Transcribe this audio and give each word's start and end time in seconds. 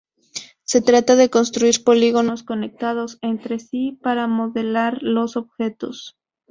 Se 0.63 0.81
trata 0.81 1.15
de 1.15 1.29
construir 1.29 1.83
polígonos 1.83 2.41
conectados 2.41 3.19
entre 3.21 3.59
sí 3.59 3.99
para 4.01 4.25
modelar 4.25 4.97
los 5.03 5.37
objetos. 5.37 6.17